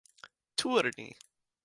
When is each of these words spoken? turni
turni 0.57 1.07